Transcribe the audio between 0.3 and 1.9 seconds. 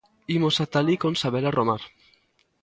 Imos ata alí con Sabela Romar.